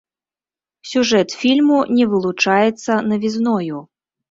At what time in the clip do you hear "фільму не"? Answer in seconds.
1.41-2.09